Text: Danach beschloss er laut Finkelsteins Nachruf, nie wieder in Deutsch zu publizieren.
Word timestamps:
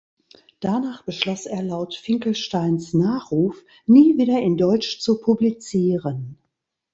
Danach 0.61 1.03
beschloss 1.03 1.45
er 1.45 1.61
laut 1.61 1.93
Finkelsteins 1.93 2.95
Nachruf, 2.95 3.63
nie 3.85 4.17
wieder 4.17 4.39
in 4.41 4.57
Deutsch 4.57 4.99
zu 4.99 5.19
publizieren. 5.21 6.39